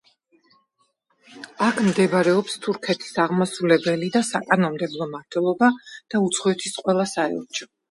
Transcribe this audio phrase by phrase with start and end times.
[1.65, 7.73] აქ მდებარეობს თურქეთის აღმასრულებელი და საკანონმდებლო მმართველობა და უცხოეთის ყველა საელჩო.